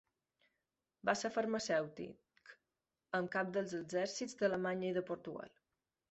Va 1.09 1.13
ser 1.17 1.29
farmacèutic 1.33 2.53
en 3.19 3.27
cap 3.35 3.51
dels 3.57 3.75
exèrcits 3.81 4.33
d'Alemanya 4.39 4.89
i 4.95 4.97
de 4.97 5.05
Portugal. 5.11 5.53